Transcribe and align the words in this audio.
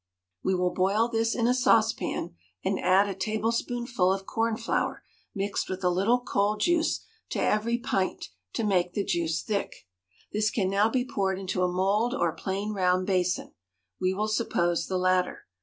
We 0.41 0.55
will 0.55 0.73
boil 0.73 1.09
this 1.09 1.35
in 1.35 1.45
a 1.45 1.53
saucepan 1.53 2.33
and 2.65 2.79
add 2.79 3.07
a 3.07 3.13
tablespoonful 3.13 4.11
of 4.11 4.25
corn 4.25 4.57
flour 4.57 5.03
mixed 5.35 5.69
with 5.69 5.83
a 5.83 5.91
little 5.91 6.19
cold 6.21 6.61
juice 6.61 7.01
to 7.29 7.39
every 7.39 7.77
pint 7.77 8.29
to 8.53 8.63
make 8.63 8.93
the 8.95 9.03
juice 9.05 9.43
thick. 9.43 9.85
This 10.33 10.49
can 10.49 10.69
be 10.69 11.03
now 11.03 11.05
poured 11.13 11.37
into 11.37 11.61
a 11.61 11.71
mould 11.71 12.15
or 12.15 12.33
plain 12.33 12.73
round 12.73 13.05
basin; 13.05 13.53
we 13.99 14.11
will 14.11 14.27
suppose 14.27 14.87
the 14.87 14.97
latter. 14.97 15.45